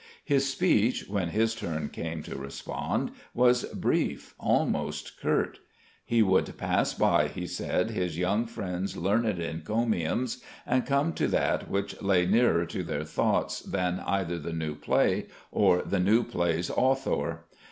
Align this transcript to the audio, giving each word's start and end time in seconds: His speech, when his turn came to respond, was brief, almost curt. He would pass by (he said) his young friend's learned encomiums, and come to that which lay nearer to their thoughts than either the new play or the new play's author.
His 0.25 0.51
speech, 0.51 1.05
when 1.07 1.27
his 1.27 1.53
turn 1.53 1.89
came 1.89 2.23
to 2.23 2.35
respond, 2.35 3.11
was 3.35 3.65
brief, 3.65 4.33
almost 4.39 5.21
curt. 5.21 5.59
He 6.03 6.23
would 6.23 6.57
pass 6.57 6.95
by 6.95 7.27
(he 7.27 7.45
said) 7.45 7.91
his 7.91 8.17
young 8.17 8.47
friend's 8.47 8.97
learned 8.97 9.37
encomiums, 9.39 10.41
and 10.65 10.87
come 10.87 11.13
to 11.13 11.27
that 11.27 11.69
which 11.69 12.01
lay 12.01 12.25
nearer 12.25 12.65
to 12.65 12.81
their 12.81 13.03
thoughts 13.03 13.59
than 13.59 13.99
either 14.07 14.39
the 14.39 14.53
new 14.53 14.73
play 14.73 15.27
or 15.51 15.83
the 15.83 15.99
new 15.99 16.23
play's 16.23 16.71
author. 16.71 17.43